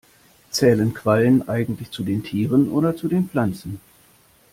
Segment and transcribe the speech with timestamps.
[0.49, 3.79] Zählen Quallen eigentlich zu den Tieren oder zu den Pflanzen?